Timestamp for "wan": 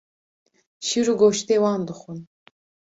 1.63-1.81